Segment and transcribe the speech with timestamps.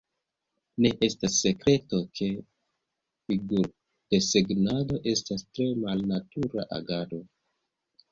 [0.83, 2.29] Ne estas sekreto, ke
[3.31, 7.21] figur-desegnado estas tre malnatura agado.